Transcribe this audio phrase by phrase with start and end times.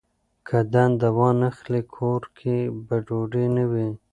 [0.47, 2.55] که دنده وانخلي، کور کې
[2.85, 3.89] به ډوډۍ نه وي.